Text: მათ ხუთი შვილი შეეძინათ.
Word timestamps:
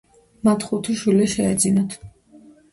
მათ 0.47 0.65
ხუთი 0.69 0.95
შვილი 1.03 1.29
შეეძინათ. 1.37 1.97